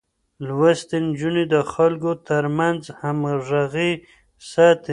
لوستې 0.47 0.97
نجونې 1.05 1.43
د 1.53 1.55
خلکو 1.71 2.11
ترمنځ 2.27 2.81
همغږي 2.99 3.91
ساتي. 4.51 4.89